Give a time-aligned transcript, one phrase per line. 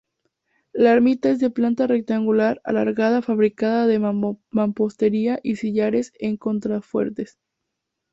[0.73, 7.37] La ermita es de planta rectangular alargada fabricada de mampostería y sillares en contrafuertes.